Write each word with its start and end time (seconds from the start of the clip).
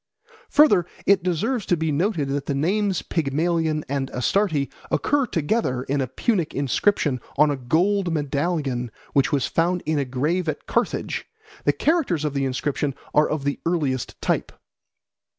Further, 0.49 0.87
it 1.05 1.21
deserves 1.21 1.67
to 1.67 1.77
be 1.77 1.91
noted 1.91 2.29
that 2.29 2.47
the 2.47 2.55
names 2.55 3.03
Pygmalion 3.03 3.85
and 3.87 4.09
Astarte 4.09 4.67
occur 4.89 5.27
together 5.27 5.83
in 5.83 6.01
a 6.01 6.07
Punic 6.07 6.55
inscription 6.55 7.21
on 7.37 7.51
a 7.51 7.55
gold 7.55 8.11
medallion 8.11 8.89
which 9.13 9.31
was 9.31 9.45
found 9.45 9.83
in 9.85 9.99
a 9.99 10.05
grave 10.05 10.49
at 10.49 10.65
Carthage; 10.65 11.27
the 11.65 11.71
characters 11.73 12.25
of 12.25 12.33
the 12.33 12.45
inscription 12.45 12.95
are 13.13 13.29
of 13.29 13.43
the 13.43 13.59
earliest 13.63 14.19
type. 14.23 14.51